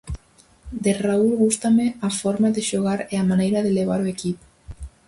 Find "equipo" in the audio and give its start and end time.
4.15-4.43